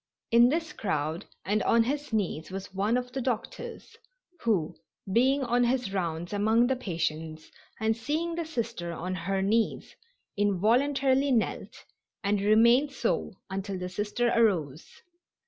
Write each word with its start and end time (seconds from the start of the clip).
In 0.31 0.49
this 0.49 0.73
crowd 0.73 1.25
and 1.45 1.61
on 1.61 1.83
his 1.83 2.11
knees 2.11 2.49
was 2.49 2.73
one 2.73 2.97
of 2.97 3.11
the 3.11 3.21
doctors, 3.21 3.95
who, 4.39 4.73
being 5.13 5.43
on 5.43 5.63
his 5.63 5.93
rounds 5.93 6.33
among 6.33 6.65
the 6.65 6.75
patients 6.75 7.51
and 7.79 7.95
seeing 7.95 8.33
the 8.33 8.43
Sister 8.45 8.93
on 8.93 9.13
her 9.13 9.43
knees, 9.43 9.95
involuntarily 10.35 11.29
knelt, 11.31 11.85
and 12.23 12.41
remained 12.41 12.91
so 12.91 13.33
until 13.51 13.77
the 13.77 13.89
Sister 13.89 14.31
arose. 14.35 14.89